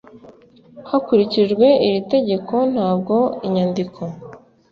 hakurikijwe 0.89 1.65
iri 1.87 1.99
tegeko 2.13 2.53
Ntabwo 2.73 3.15
inyandiko 3.47 4.01